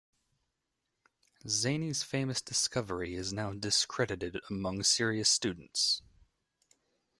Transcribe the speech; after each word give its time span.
Zani's 1.45 2.01
famous 2.01 2.41
discovery 2.41 3.13
is 3.13 3.31
now 3.31 3.53
discredited 3.53 4.39
among 4.49 4.81
serious 4.81 5.29
students. 5.29 6.01